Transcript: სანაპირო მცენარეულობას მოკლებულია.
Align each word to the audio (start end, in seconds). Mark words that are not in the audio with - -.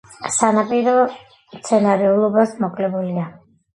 სანაპირო 0.35 0.95
მცენარეულობას 1.09 2.57
მოკლებულია. 2.67 3.29